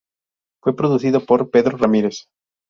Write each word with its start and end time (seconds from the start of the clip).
Fue 0.63 0.75
producido 0.75 1.23
por 1.27 1.51
Pedro 1.51 1.77
Ramírez. 1.77 2.25